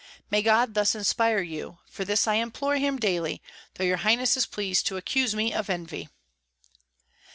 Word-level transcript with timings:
May 0.31 0.41
God 0.41 0.73
thus 0.73 0.95
inspire 0.95 1.41
you; 1.43 1.77
for 1.87 2.03
this 2.03 2.27
I 2.27 2.33
implore 2.37 2.75
him 2.77 2.97
daily, 2.97 3.39
though 3.75 3.83
your 3.83 3.97
highness 3.97 4.35
is 4.35 4.47
pleased 4.47 4.87
to 4.87 4.97
accuse 4.97 5.35
me 5.35 5.53
of 5.53 5.69
envy. 5.69 6.09